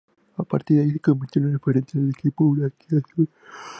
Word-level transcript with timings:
A 0.37 0.41
partir 0.43 0.77
de 0.77 0.81
allí 0.83 0.93
se 0.93 0.99
convirtió 0.99 1.43
en 1.43 1.53
referente 1.53 1.99
del 1.99 2.09
equipo 2.09 2.49
"blanquiazul". 2.49 3.29